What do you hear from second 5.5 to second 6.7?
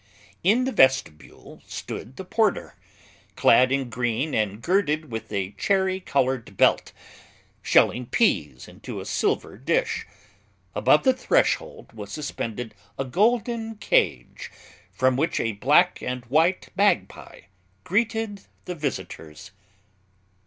cherry colored